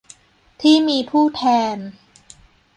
[0.61, 1.43] ที่มีผู้แท
[1.75, 1.77] น